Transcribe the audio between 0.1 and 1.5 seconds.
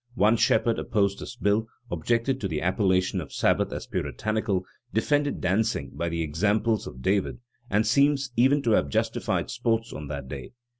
One Shepherd opposed this